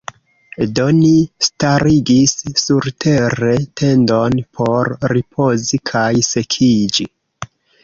Do 0.77 0.85
ni 1.01 1.11
starigis 1.47 2.33
surtere 2.61 3.53
tendon 3.83 4.41
por 4.61 4.91
ripozi 5.15 5.83
kaj 5.93 6.09
sekiĝi. 6.33 7.11